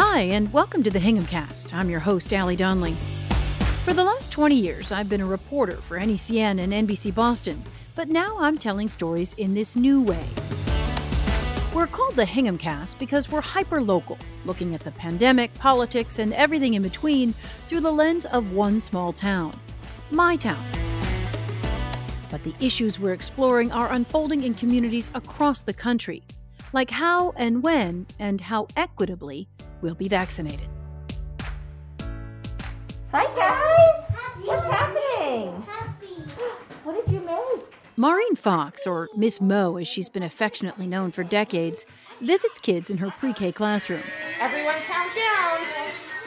[0.00, 1.74] Hi, and welcome to the Hingham Cast.
[1.74, 2.92] I'm your host, Allie Donnelly.
[3.82, 7.60] For the last 20 years, I've been a reporter for NECN and NBC Boston,
[7.96, 10.24] but now I'm telling stories in this new way.
[11.74, 16.32] We're called the Hingham Cast because we're hyper local, looking at the pandemic, politics, and
[16.32, 17.34] everything in between
[17.66, 19.52] through the lens of one small town
[20.12, 20.64] my town.
[22.30, 26.22] But the issues we're exploring are unfolding in communities across the country,
[26.72, 29.48] like how and when and how equitably
[29.80, 30.68] we'll be vaccinated.
[33.12, 34.10] Hi guys!
[34.10, 34.46] Happy.
[34.46, 35.64] What's happening?
[36.84, 37.74] What did you make?
[37.96, 41.84] Maureen Fox, or Miss Mo as she's been affectionately known for decades,
[42.20, 44.02] visits kids in her pre K classroom.
[44.38, 45.58] Everyone count down.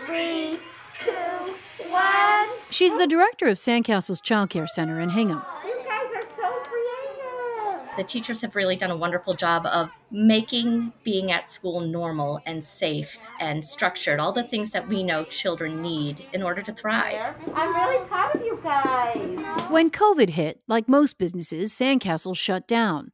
[0.06, 0.60] Three,
[1.00, 1.54] two,
[1.90, 2.48] one.
[2.70, 5.42] She's the director of Sandcastles Child Care Center in Hingham.
[5.66, 7.81] You guys are so creative.
[7.98, 12.64] The teachers have really done a wonderful job of making being at school normal and
[12.64, 17.36] safe and structured, all the things that we know children need in order to thrive.
[17.56, 19.70] I'm really proud of you guys.
[19.70, 23.12] When COVID hit, like most businesses, Sandcastle shut down,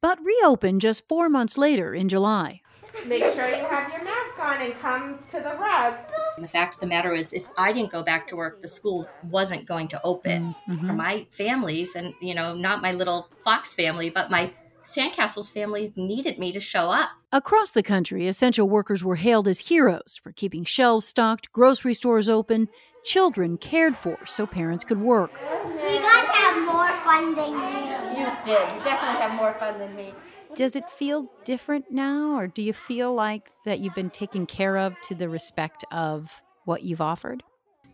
[0.00, 2.60] but reopened just four months later in July.
[3.06, 5.96] Make sure you have your mask on and come to the rug.
[6.36, 8.68] And the fact of the matter is, if I didn't go back to work, the
[8.68, 10.54] school wasn't going to open.
[10.68, 10.86] Mm-hmm.
[10.86, 14.52] For my families, and you know, not my little Fox family, but my
[14.84, 17.10] Sandcastles family needed me to show up.
[17.32, 22.28] Across the country, essential workers were hailed as heroes for keeping shelves stocked, grocery stores
[22.28, 22.68] open,
[23.04, 25.32] children cared for so parents could work.
[25.32, 28.20] We got to have more fun than you.
[28.20, 28.72] You did.
[28.72, 30.12] You definitely have more fun than me.
[30.54, 34.76] Does it feel different now, or do you feel like that you've been taken care
[34.76, 37.42] of to the respect of what you've offered?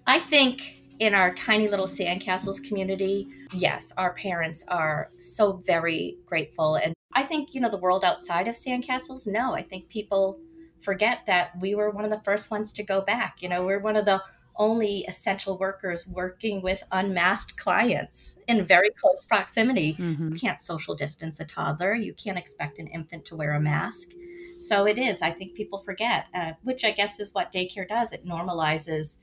[0.06, 6.76] I think in our tiny little Sandcastles community, yes, our parents are so very grateful.
[6.76, 10.38] And I think, you know, the world outside of Sandcastles, no, I think people
[10.80, 13.42] forget that we were one of the first ones to go back.
[13.42, 14.22] You know, we're one of the
[14.58, 19.94] only essential workers working with unmasked clients in very close proximity.
[19.94, 20.32] Mm-hmm.
[20.32, 21.94] You can't social distance a toddler.
[21.94, 24.10] You can't expect an infant to wear a mask.
[24.58, 28.12] So it is, I think people forget, uh, which I guess is what daycare does.
[28.12, 29.16] It normalizes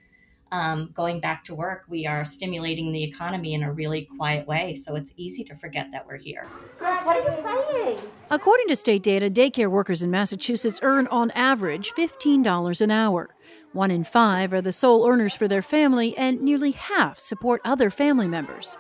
[0.54, 1.84] um, going back to work.
[1.90, 4.76] We are stimulating the economy in a really quiet way.
[4.76, 6.46] So it's easy to forget that we're here.
[6.80, 8.00] Girls, what are you playing?
[8.30, 13.30] According to state data, daycare workers in Massachusetts earn on average $15 an hour.
[13.74, 17.90] One in five are the sole earners for their family, and nearly half support other
[17.90, 18.78] family members.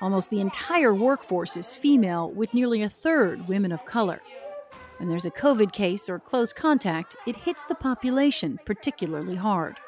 [0.00, 4.20] Almost the entire workforce is female, with nearly a third women of color.
[4.98, 9.78] When there's a COVID case or close contact, it hits the population particularly hard.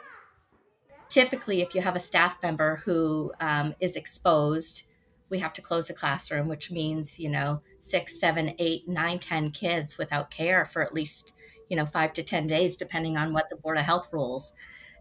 [1.09, 4.85] Typically, if you have a staff member who um, is exposed,
[5.29, 9.51] we have to close the classroom, which means, you know, six, seven, eight, nine, ten
[9.51, 11.35] kids without care for at least
[11.69, 14.53] you know, five to 10 days, depending on what the Board of Health rules.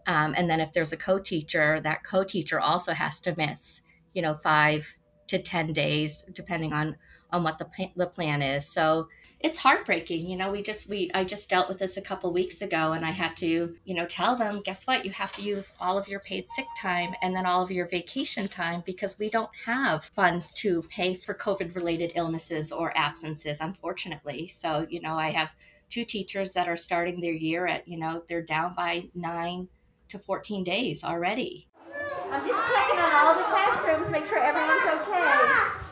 [0.08, 3.82] Um, and then if there's a co teacher, that co teacher also has to miss,
[4.14, 4.88] you know, five
[5.28, 6.96] to 10 days, depending on,
[7.32, 8.68] on what the, the plan is.
[8.68, 9.08] So
[9.40, 10.28] it's heartbreaking.
[10.28, 13.06] You know, we just, we, I just dealt with this a couple weeks ago and
[13.06, 15.06] I had to, you know, tell them, guess what?
[15.06, 17.88] You have to use all of your paid sick time and then all of your
[17.88, 23.60] vacation time because we don't have funds to pay for COVID related illnesses or absences,
[23.60, 24.48] unfortunately.
[24.48, 25.50] So, you know, I have
[25.90, 29.68] two teachers that are starting their year at, you know, they're down by nine
[30.10, 31.68] to 14 days already.
[32.32, 35.86] I'm just checking on all the classrooms, make sure everyone's okay.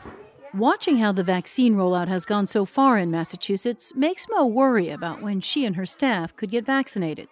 [0.54, 5.20] Watching how the vaccine rollout has gone so far in Massachusetts makes Mo worry about
[5.20, 7.28] when she and her staff could get vaccinated.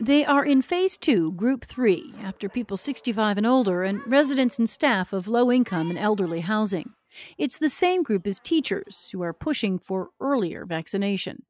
[0.00, 4.68] They are in phase two, group three, after people 65 and older and residents and
[4.68, 6.94] staff of low income and elderly housing.
[7.38, 11.44] It's the same group as teachers who are pushing for earlier vaccination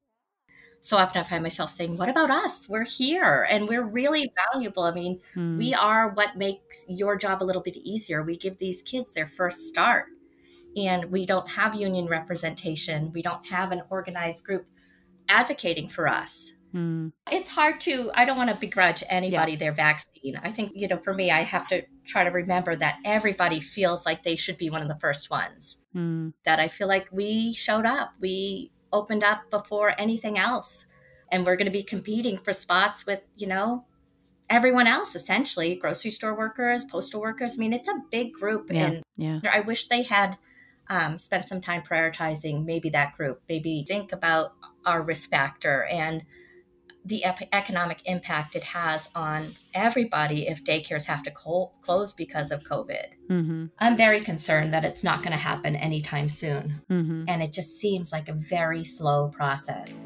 [0.85, 2.69] so often I find myself saying, What about us?
[2.69, 4.83] We're here and we're really valuable.
[4.83, 5.57] I mean, Hmm.
[5.57, 8.21] we are what makes your job a little bit easier.
[8.21, 10.05] We give these kids their first start,
[10.77, 13.11] and we don't have union representation.
[13.13, 14.67] We don't have an organized group
[15.27, 16.53] advocating for us.
[16.71, 17.07] Hmm.
[17.31, 20.39] It's hard to, I don't want to begrudge anybody their vaccine.
[20.43, 24.05] I think, you know, for me, I have to try to remember that everybody feels
[24.05, 25.81] like they should be one of the first ones.
[25.93, 26.29] Hmm.
[26.43, 28.11] That I feel like we showed up.
[28.19, 30.85] We opened up before anything else.
[31.31, 33.85] And we're going to be competing for spots with, you know,
[34.49, 37.57] everyone else essentially grocery store workers, postal workers.
[37.57, 38.71] I mean, it's a big group.
[38.71, 38.85] Yeah.
[38.85, 39.39] And Yeah.
[39.51, 40.37] I wish they had
[40.89, 44.53] um, spent some time prioritizing maybe that group, maybe think about
[44.85, 46.23] our risk factor and
[47.05, 52.49] the ep- economic impact it has on everybody if daycares have to col- close because
[52.51, 53.05] of COVID.
[53.29, 53.65] Mm-hmm.
[53.79, 56.81] I'm very concerned that it's not going to happen anytime soon.
[56.89, 57.25] Mm-hmm.
[57.27, 60.01] And it just seems like a very slow process.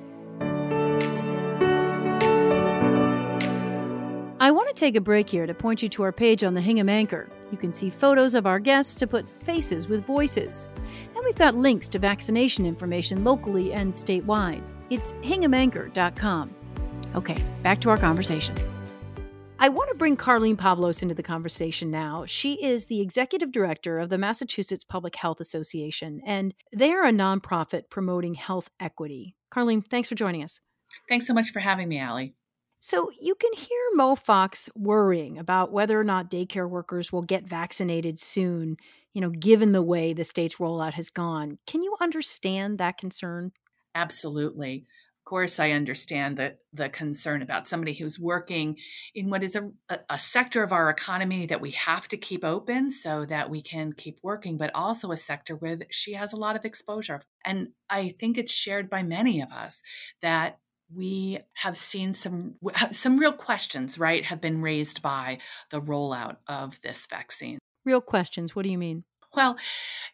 [4.41, 6.61] I want to take a break here to point you to our page on the
[6.61, 7.29] Hingham Anchor.
[7.51, 10.67] You can see photos of our guests to put faces with voices.
[11.15, 14.63] And we've got links to vaccination information locally and statewide.
[14.89, 16.55] It's hinghamanchor.com.
[17.15, 18.55] Okay, back to our conversation.
[19.61, 22.25] I want to bring Carlene Pavlos into the conversation now.
[22.25, 27.11] She is the executive director of the Massachusetts Public Health Association, and they are a
[27.11, 29.35] nonprofit promoting health equity.
[29.51, 30.61] Carlene, thanks for joining us.
[31.09, 32.35] Thanks so much for having me, Allie.
[32.79, 37.43] So you can hear Mo Fox worrying about whether or not daycare workers will get
[37.43, 38.77] vaccinated soon,
[39.13, 41.57] you know, given the way the state's rollout has gone.
[41.67, 43.51] Can you understand that concern?
[43.93, 44.85] Absolutely.
[45.29, 48.77] Of course, I understand the, the concern about somebody who's working
[49.13, 49.69] in what is a,
[50.09, 53.93] a sector of our economy that we have to keep open so that we can
[53.93, 57.21] keep working, but also a sector where she has a lot of exposure.
[57.45, 59.83] And I think it's shared by many of us
[60.23, 60.57] that
[60.91, 62.55] we have seen some
[62.89, 65.37] some real questions right have been raised by
[65.69, 67.59] the rollout of this vaccine.
[67.85, 68.55] Real questions.
[68.55, 69.03] What do you mean?
[69.35, 69.57] Well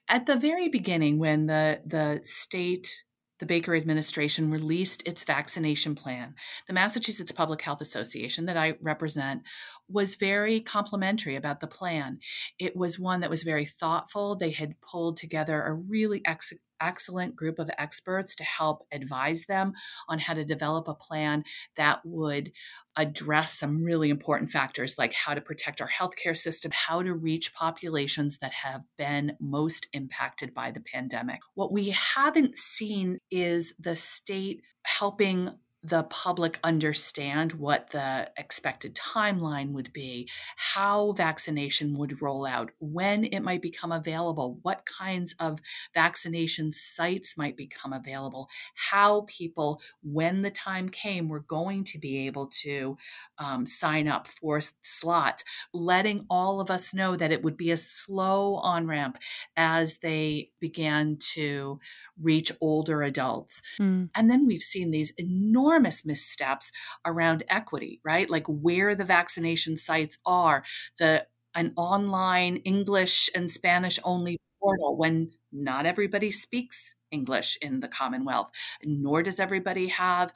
[0.10, 3.05] at the very beginning when the the state
[3.40, 6.36] the Baker administration released its vaccination plan.
[6.68, 9.44] The Massachusetts Public Health Association, that I represent,
[9.90, 12.20] was very complimentary about the plan.
[12.60, 14.36] It was one that was very thoughtful.
[14.36, 19.74] They had pulled together a really ex- excellent group of experts to help advise them
[20.07, 21.44] on how to develop a plan
[21.75, 22.51] that would
[22.98, 27.54] address some really important factors like how to protect our healthcare system, how to reach
[27.54, 31.39] populations that have been most impacted by the pandemic.
[31.56, 35.51] What we haven't seen is the state helping
[35.88, 43.26] the public understand what the expected timeline would be, how vaccination would roll out, when
[43.26, 45.60] it might become available, what kinds of
[45.94, 52.26] vaccination sites might become available, how people, when the time came, were going to be
[52.26, 52.98] able to
[53.38, 57.78] um, sign up for slots, letting all of us know that it would be a
[57.78, 59.18] slow on ramp
[59.56, 61.80] as they began to
[62.22, 63.62] reach older adults.
[63.80, 64.10] Mm.
[64.16, 66.72] And then we've seen these enormous missteps
[67.06, 68.30] around equity, right?
[68.30, 70.63] Like where the vaccination sites are,
[70.98, 77.88] the an online English and Spanish only portal when not everybody speaks English in the
[77.88, 78.51] Commonwealth,
[78.83, 80.33] nor does everybody have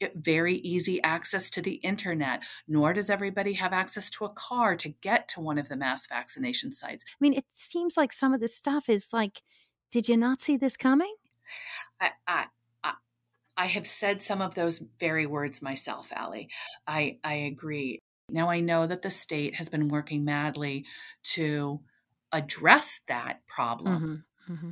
[0.00, 4.74] eh, very easy access to the internet, nor does everybody have access to a car
[4.76, 7.04] to get to one of the mass vaccination sites.
[7.08, 9.42] I mean, it seems like some of this stuff is like
[9.92, 11.14] did you not see this coming?
[12.00, 12.46] I, I,
[13.56, 16.48] I, have said some of those very words myself, Allie.
[16.86, 18.00] I, I agree.
[18.28, 20.84] Now I know that the state has been working madly
[21.34, 21.80] to
[22.32, 24.24] address that problem.
[24.48, 24.70] Mm-hmm, mm-hmm.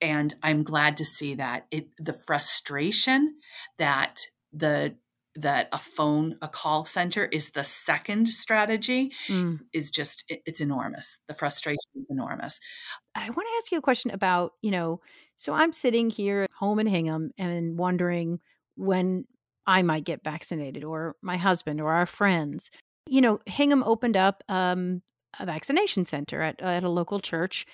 [0.00, 3.36] And I'm glad to see that it the frustration
[3.78, 4.20] that
[4.52, 4.96] the
[5.36, 9.58] that a phone a call center is the second strategy mm.
[9.72, 12.60] is just it, it's enormous the frustration is enormous
[13.16, 15.00] i want to ask you a question about you know
[15.36, 18.40] so i'm sitting here at home in hingham and wondering
[18.76, 19.24] when
[19.66, 22.70] i might get vaccinated or my husband or our friends
[23.08, 25.02] you know hingham opened up um,
[25.40, 27.66] a vaccination center at, at a local church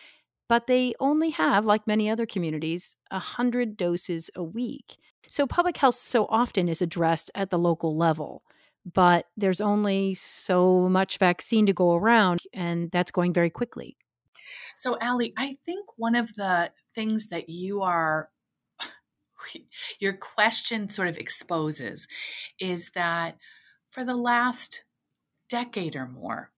[0.49, 4.97] but they only have like many other communities a 100 doses a week
[5.31, 8.43] so public health so often is addressed at the local level,
[8.85, 13.97] but there's only so much vaccine to go around, and that's going very quickly.
[14.75, 18.31] So, Allie, I think one of the things that you are
[20.01, 22.07] your question sort of exposes
[22.59, 23.37] is that
[23.91, 24.85] for the last
[25.49, 26.53] decade or more,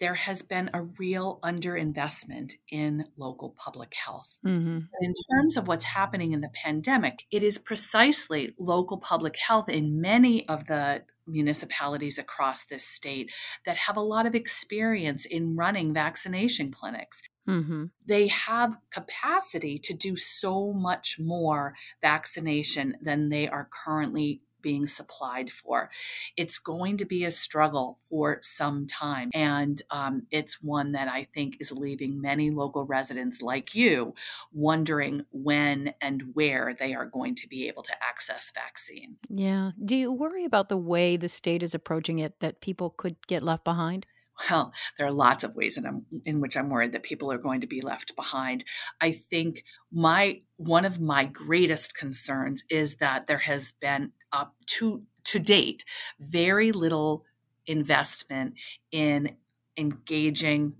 [0.00, 4.38] there has been a real underinvestment in local public health.
[4.44, 4.80] Mm-hmm.
[5.00, 10.00] In terms of what's happening in the pandemic, it is precisely local public health in
[10.00, 13.30] many of the municipalities across this state
[13.64, 17.22] that have a lot of experience in running vaccination clinics.
[17.48, 17.86] Mm-hmm.
[18.06, 25.50] They have capacity to do so much more vaccination than they are currently being supplied
[25.50, 25.90] for.
[26.36, 29.30] It's going to be a struggle for some time.
[29.34, 34.14] And um, it's one that I think is leaving many local residents like you
[34.52, 39.16] wondering when and where they are going to be able to access vaccine.
[39.28, 39.72] Yeah.
[39.84, 43.42] Do you worry about the way the state is approaching it that people could get
[43.42, 44.06] left behind?
[44.50, 47.60] Well, there are lots of ways in, in which I'm worried that people are going
[47.60, 48.64] to be left behind.
[49.00, 55.02] I think my one of my greatest concerns is that there has been up to
[55.24, 55.84] to date
[56.18, 57.24] very little
[57.66, 58.54] investment
[58.90, 59.36] in
[59.76, 60.74] engaging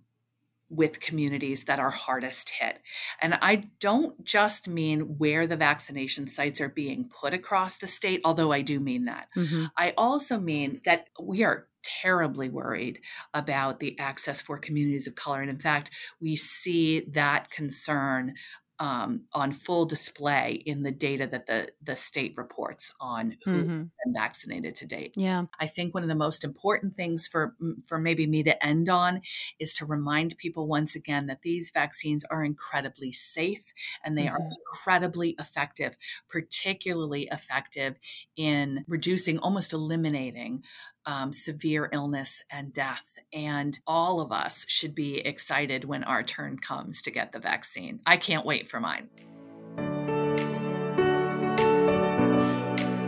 [0.72, 2.80] with communities that are hardest hit.
[3.20, 8.22] And I don't just mean where the vaccination sites are being put across the state,
[8.24, 9.28] although I do mean that.
[9.36, 9.66] Mm-hmm.
[9.76, 13.00] I also mean that we are terribly worried
[13.34, 15.40] about the access for communities of color.
[15.40, 18.34] And in fact, we see that concern
[18.82, 23.82] um, on full display in the data that the the state reports on who mm-hmm.
[23.82, 25.14] been vaccinated to date.
[25.16, 27.54] Yeah, I think one of the most important things for
[27.86, 29.20] for maybe me to end on
[29.60, 33.72] is to remind people once again that these vaccines are incredibly safe
[34.04, 34.34] and they mm-hmm.
[34.34, 35.96] are incredibly effective,
[36.28, 37.94] particularly effective
[38.36, 40.64] in reducing, almost eliminating
[41.06, 43.18] um, severe illness and death.
[43.32, 48.00] And all of us should be excited when our turn comes to get the vaccine.
[48.06, 49.08] I can't wait for mine.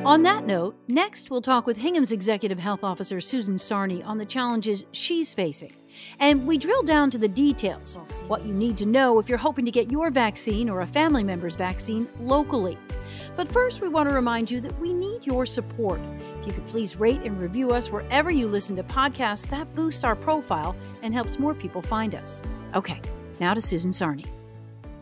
[0.04, 4.26] On that note, next we'll talk with Hingham's Executive Health Officer Susan Sarni on the
[4.26, 5.72] challenges she's facing.
[6.20, 9.64] And we drill down to the details what you need to know if you're hoping
[9.64, 12.76] to get your vaccine or a family member's vaccine locally.
[13.34, 16.00] But first, we want to remind you that we need your support.
[16.44, 20.04] If you could please rate and review us wherever you listen to podcasts, that boosts
[20.04, 22.42] our profile and helps more people find us.
[22.74, 23.00] Okay,
[23.40, 24.26] now to Susan Sarni.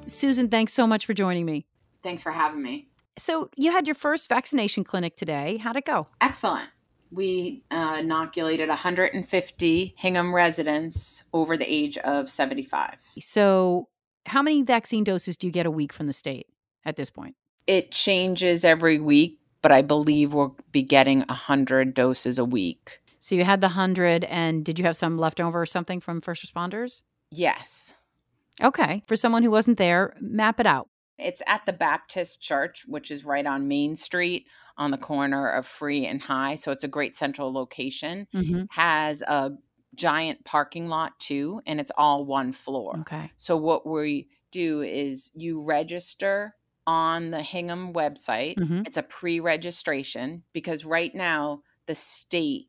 [0.07, 1.67] Susan, thanks so much for joining me.
[2.05, 2.87] Thanks for having me.
[3.19, 5.57] So, you had your first vaccination clinic today.
[5.57, 6.07] How'd it go?
[6.21, 6.69] Excellent.
[7.11, 12.99] We uh, inoculated 150 Hingham residents over the age of 75.
[13.19, 13.89] So,
[14.27, 16.47] how many vaccine doses do you get a week from the state
[16.85, 17.35] at this point?
[17.67, 23.01] It changes every week but I believe we'll be getting 100 doses a week.
[23.21, 26.45] So you had the 100, and did you have some leftover or something from first
[26.45, 27.01] responders?
[27.31, 27.95] Yes.
[28.61, 29.03] Okay.
[29.07, 30.89] For someone who wasn't there, map it out.
[31.19, 35.67] It's at the Baptist Church, which is right on Main Street on the corner of
[35.67, 36.57] Free and High.
[36.57, 38.27] So it's a great central location.
[38.35, 38.65] Mm-hmm.
[38.71, 39.53] Has a
[39.95, 42.97] giant parking lot too, and it's all one floor.
[43.01, 43.31] Okay.
[43.37, 48.57] So what we do is you register on the Hingham website.
[48.57, 48.83] Mm-hmm.
[48.87, 52.69] It's a pre registration because right now the state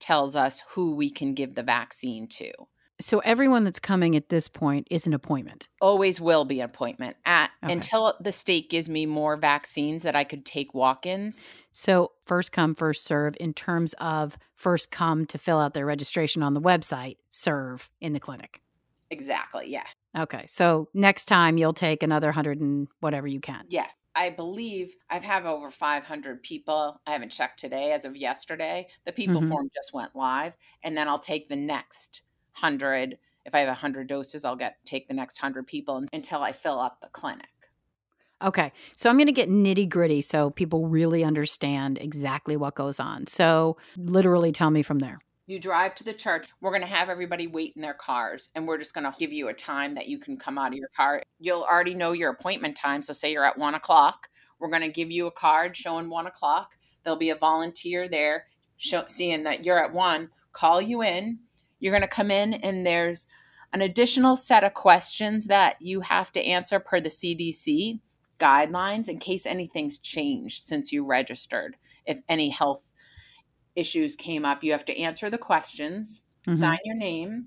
[0.00, 2.52] tells us who we can give the vaccine to.
[2.98, 5.68] So everyone that's coming at this point is an appointment.
[5.82, 7.72] Always will be an appointment at okay.
[7.72, 11.42] until the state gives me more vaccines that I could take walk-ins.
[11.72, 16.42] So first come first serve in terms of first come to fill out their registration
[16.42, 18.62] on the website, serve in the clinic.
[19.10, 19.84] Exactly, yeah.
[20.16, 20.44] Okay.
[20.48, 23.64] So next time you'll take another 100 and whatever you can.
[23.68, 23.94] Yes.
[24.14, 27.00] I believe I've have over 500 people.
[27.06, 28.88] I haven't checked today as of yesterday.
[29.04, 29.48] The people mm-hmm.
[29.48, 32.22] form just went live and then I'll take the next
[32.58, 36.52] 100 if I have 100 doses, I'll get take the next 100 people until I
[36.52, 37.46] fill up the clinic.
[38.42, 38.72] Okay.
[38.96, 43.26] So I'm going to get nitty gritty so people really understand exactly what goes on.
[43.26, 45.20] So, literally tell me from there.
[45.48, 46.48] You drive to the church.
[46.60, 49.32] We're going to have everybody wait in their cars, and we're just going to give
[49.32, 51.22] you a time that you can come out of your car.
[51.38, 53.00] You'll already know your appointment time.
[53.00, 54.28] So, say you're at one o'clock.
[54.58, 56.76] We're going to give you a card showing one o'clock.
[57.04, 61.38] There'll be a volunteer there show, seeing that you're at one, call you in.
[61.78, 63.28] You're going to come in, and there's
[63.72, 68.00] an additional set of questions that you have to answer per the CDC
[68.38, 71.76] guidelines in case anything's changed since you registered.
[72.04, 72.84] If any health
[73.76, 76.54] issues came up, you have to answer the questions, mm-hmm.
[76.54, 77.46] sign your name,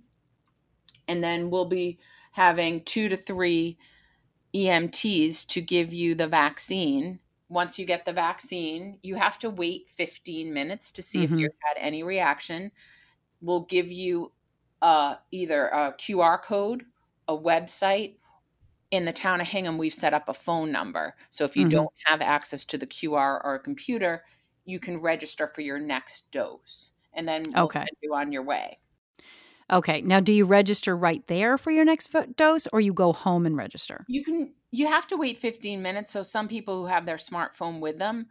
[1.08, 2.00] and then we'll be
[2.32, 3.78] having two to three
[4.54, 7.20] EMTs to give you the vaccine.
[7.50, 11.34] Once you get the vaccine, you have to wait 15 minutes to see mm-hmm.
[11.34, 12.72] if you've had any reaction.
[13.42, 14.32] We'll give you
[14.82, 16.86] uh, either a QR code,
[17.28, 18.16] a website.
[18.92, 21.16] In the town of Hingham, we've set up a phone number.
[21.30, 21.78] So if you mm-hmm.
[21.78, 24.24] don't have access to the QR or a computer,
[24.70, 27.80] you can register for your next dose and then we'll okay.
[27.80, 28.80] send you on your way.
[29.72, 30.02] Okay.
[30.02, 33.56] Now, do you register right there for your next dose or you go home and
[33.56, 34.06] register?
[34.08, 36.12] You can, you have to wait 15 minutes.
[36.12, 38.28] So, some people who have their smartphone with them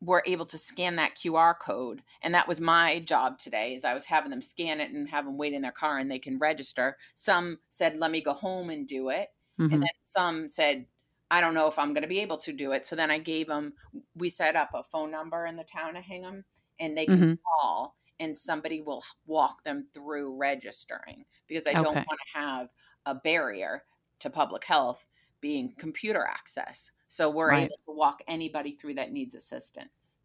[0.00, 2.02] were able to scan that QR code.
[2.22, 5.24] And that was my job today is I was having them scan it and have
[5.24, 6.96] them wait in their car and they can register.
[7.14, 9.28] Some said, let me go home and do it.
[9.60, 9.74] Mm-hmm.
[9.74, 10.86] And then some said,
[11.30, 12.86] I don't know if I'm going to be able to do it.
[12.86, 13.74] So then I gave them,
[14.14, 16.44] we set up a phone number in the town of Hingham
[16.80, 17.34] and they can mm-hmm.
[17.60, 21.82] call and somebody will walk them through registering because I okay.
[21.82, 22.68] don't want to have
[23.06, 23.84] a barrier
[24.20, 25.06] to public health
[25.40, 26.90] being computer access.
[27.06, 27.64] So we're right.
[27.64, 30.18] able to walk anybody through that needs assistance.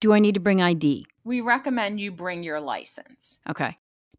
[0.00, 1.06] Do I need to bring ID?
[1.24, 3.38] We recommend you bring your license.
[3.48, 3.76] Okay.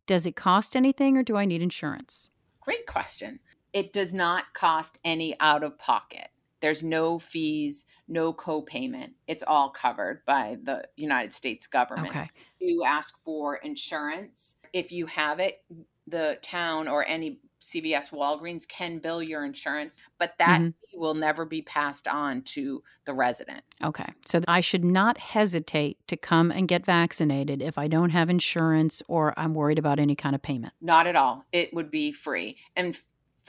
[0.07, 2.29] Does it cost anything or do I need insurance?
[2.61, 3.39] Great question
[3.73, 6.29] it does not cost any out of pocket.
[6.61, 9.13] There's no fees, no co-payment.
[9.27, 12.09] It's all covered by the United States government.
[12.09, 12.29] Okay.
[12.59, 14.57] You ask for insurance.
[14.73, 15.63] If you have it,
[16.05, 20.73] the town or any CVS Walgreens can bill your insurance, but that Mhm.
[20.73, 23.63] fee will never be passed on to the resident.
[23.83, 24.07] Okay.
[24.25, 29.01] So I should not hesitate to come and get vaccinated if I don't have insurance
[29.07, 30.73] or I'm worried about any kind of payment.
[30.81, 31.45] Not at all.
[31.51, 32.57] It would be free.
[32.75, 32.93] In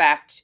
[0.01, 0.43] fact,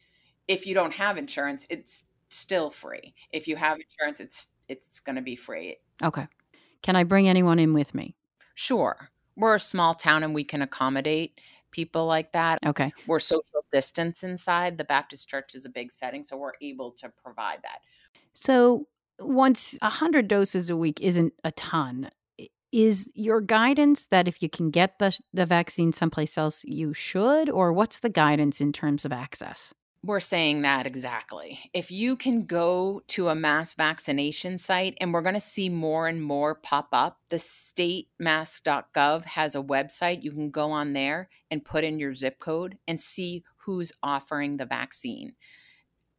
[0.48, 3.14] if you don't have insurance, it's still free.
[3.32, 5.78] If you have insurance, it's it's going to be free.
[6.02, 6.26] Okay.
[6.82, 8.14] Can I bring anyone in with me?
[8.54, 9.10] Sure.
[9.36, 12.58] We're a small town and we can accommodate people like that.
[12.66, 12.92] Okay.
[13.06, 14.76] We're social distance inside.
[14.76, 17.80] The Baptist church is a big setting, so we're able to provide that.
[18.34, 18.86] So
[19.18, 22.10] once 100 doses a week isn't a ton.
[22.72, 27.48] Is your guidance that if you can get the, the vaccine someplace else, you should?
[27.48, 29.72] Or what's the guidance in terms of access?
[30.06, 31.58] We're saying that exactly.
[31.72, 36.06] If you can go to a mass vaccination site, and we're going to see more
[36.06, 40.22] and more pop up, the statemass.gov has a website.
[40.22, 44.58] You can go on there and put in your zip code and see who's offering
[44.58, 45.32] the vaccine.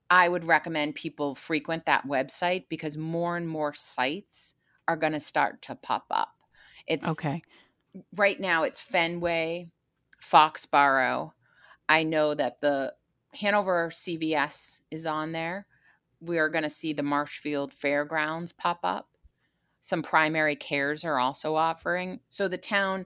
[0.09, 4.53] I would recommend people frequent that website because more and more sites
[4.87, 6.37] are going to start to pop up.
[6.88, 7.44] It's Okay.
[8.15, 9.70] right now it's Fenway,
[10.22, 11.32] Foxborough.
[11.89, 12.94] I know that the
[13.34, 15.67] Hanover CVS is on there.
[16.20, 19.10] We are going to see the Marshfield Fairgrounds pop up.
[19.79, 22.20] Some primary cares are also offering.
[22.27, 23.06] So the town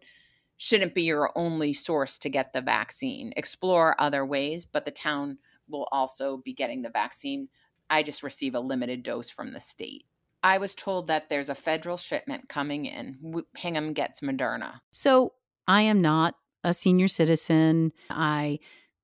[0.57, 3.33] shouldn't be your only source to get the vaccine.
[3.35, 7.49] Explore other ways, but the town will also be getting the vaccine.
[7.89, 10.05] I just receive a limited dose from the state.
[10.43, 13.43] I was told that there's a federal shipment coming in.
[13.55, 14.79] Hingham gets Moderna.
[14.91, 15.33] So
[15.67, 17.91] I am not a senior citizen.
[18.09, 18.59] I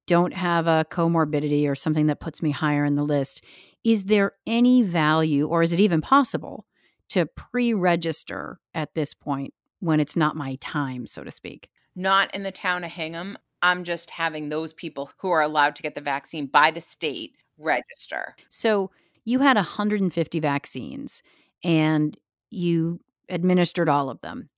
[0.07, 3.43] don't have a comorbidity or something that puts me higher in the list.
[3.83, 6.65] Is there any value, or is it even possible,
[7.09, 11.69] to pre register at this point when it's not my time, so to speak?
[11.95, 13.37] Not in the town of Hingham.
[13.61, 17.35] I'm just having those people who are allowed to get the vaccine by the state
[17.57, 18.35] register.
[18.49, 18.91] So
[19.27, 21.21] you had 150 vaccines
[21.61, 22.17] and
[22.49, 24.49] you administered all of them.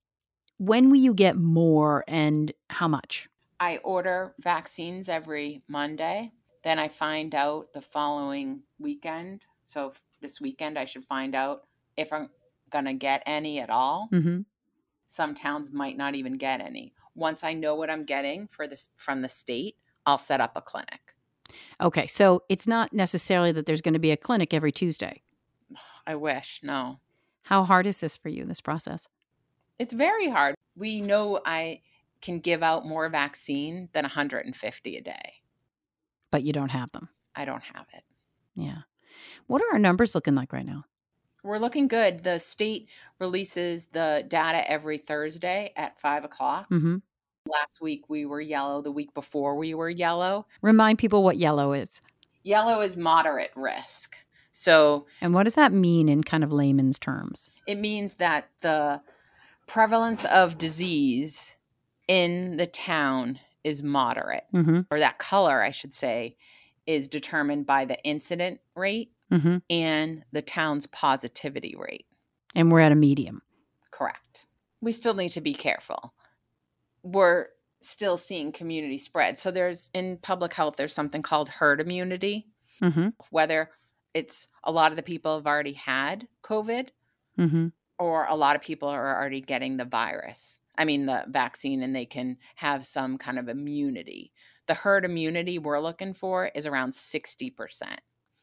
[0.58, 3.28] When will you get more and how much?
[3.58, 6.30] I order vaccines every Monday.
[6.62, 9.44] Then I find out the following weekend.
[9.66, 11.62] So this weekend, I should find out
[11.96, 12.30] if I'm
[12.70, 14.06] going to get any at all.
[14.12, 14.42] hmm
[15.08, 16.94] Some towns might not even get any.
[17.16, 19.74] Once I know what I'm getting for this from the state,
[20.06, 21.09] I'll set up a clinic.
[21.80, 25.22] Okay, so it's not necessarily that there's going to be a clinic every Tuesday.
[26.06, 26.60] I wish.
[26.62, 27.00] No.
[27.42, 29.06] How hard is this for you, this process?
[29.78, 30.54] It's very hard.
[30.76, 31.80] We know I
[32.20, 35.34] can give out more vaccine than 150 a day.
[36.30, 37.08] But you don't have them.
[37.34, 38.04] I don't have it.
[38.54, 38.82] Yeah.
[39.46, 40.84] What are our numbers looking like right now?
[41.42, 42.22] We're looking good.
[42.22, 46.66] The state releases the data every Thursday at five o'clock.
[46.68, 46.98] hmm
[47.48, 48.82] Last week we were yellow.
[48.82, 50.46] The week before we were yellow.
[50.62, 52.00] Remind people what yellow is.
[52.42, 54.16] Yellow is moderate risk.
[54.52, 57.48] So And what does that mean in kind of layman's terms?
[57.66, 59.00] it means that the
[59.68, 61.56] prevalence of disease
[62.08, 66.36] in the town is moderate, hmm or that color, I should say,
[66.86, 72.06] is determined by the incident rate hmm and the town's positivity rate.
[72.54, 73.42] And we're at a medium.
[73.92, 74.46] Correct.
[74.80, 76.12] We still need to be careful.
[77.02, 77.46] We're
[77.82, 79.38] still seeing community spread.
[79.38, 82.48] So there's in public health there's something called herd immunity,
[82.80, 83.70] hmm whether
[84.14, 86.88] it's a lot of the people have already had COVID
[87.36, 90.58] hmm or a lot of people are already getting the virus.
[90.78, 94.32] I mean the vaccine and they can have some kind of immunity.
[94.66, 97.52] The herd immunity we're looking for is around 60%.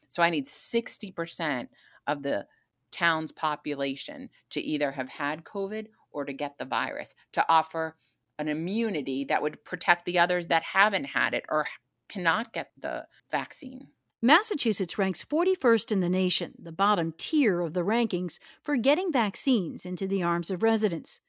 [0.07, 1.67] So I need 60%
[2.05, 2.45] of the
[2.91, 7.97] town's population to either have had COVID or to get the virus to offer
[8.39, 11.67] an immunity that would protect the others that haven't had it or
[12.09, 13.87] cannot get the vaccine.
[14.21, 19.85] Massachusetts ranks 41st in the nation, the bottom tier of the rankings, for getting vaccines
[19.85, 21.19] into the arms of residents.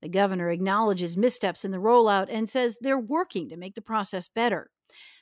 [0.00, 4.28] The governor acknowledges missteps in the rollout and says they're working to make the process
[4.28, 4.70] better.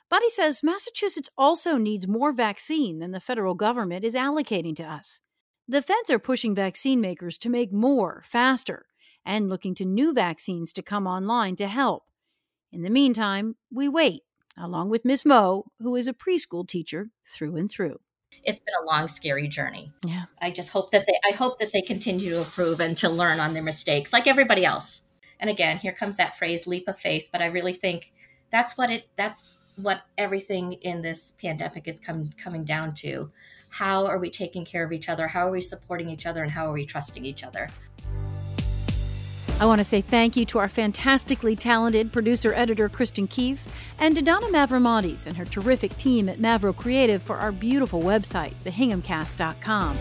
[0.08, 4.84] But he says Massachusetts also needs more vaccine than the federal government is allocating to
[4.84, 5.20] us.
[5.66, 8.86] The feds are pushing vaccine makers to make more, faster,
[9.26, 12.04] and looking to new vaccines to come online to help.
[12.72, 14.22] In the meantime, we wait
[14.56, 17.98] along with Miss Mo, who is a preschool teacher through and through.
[18.44, 19.90] It's been a long, scary journey.
[20.06, 20.24] Yeah.
[20.40, 23.40] I just hope that they I hope that they continue to improve and to learn
[23.40, 25.02] on their mistakes like everybody else.
[25.40, 28.12] And again, here comes that phrase leap of faith, but I really think
[28.50, 33.30] that's what it that's what everything in this pandemic is come, coming down to.
[33.68, 35.28] How are we taking care of each other?
[35.28, 37.68] How are we supporting each other and how are we trusting each other?
[39.58, 43.66] I want to say thank you to our fantastically talented producer editor Kristen Keefe
[43.98, 48.52] and to Donna Mavromatis and her terrific team at Mavro Creative for our beautiful website,
[48.64, 49.96] thehinghamcast.com.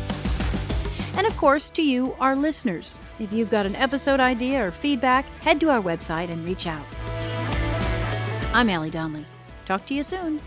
[1.17, 2.99] And of course, to you, our listeners.
[3.17, 6.85] If you've got an episode idea or feedback, head to our website and reach out.
[8.53, 9.25] I'm Allie Donnelly.
[9.65, 10.41] Talk to you soon.